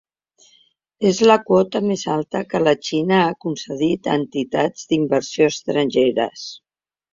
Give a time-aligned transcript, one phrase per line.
[1.09, 6.51] És la quota més alta que la Xina ha concedit a entitats d'inversió estrangeres.